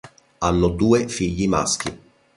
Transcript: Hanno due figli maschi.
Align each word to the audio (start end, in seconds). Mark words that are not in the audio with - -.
Hanno 0.39 0.69
due 0.69 1.07
figli 1.07 1.47
maschi. 1.47 1.99